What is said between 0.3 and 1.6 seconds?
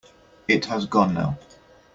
It has gone now.